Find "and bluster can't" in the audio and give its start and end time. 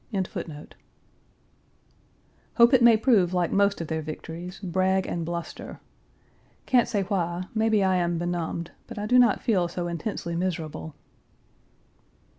5.05-6.87